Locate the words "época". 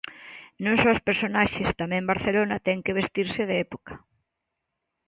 3.65-3.93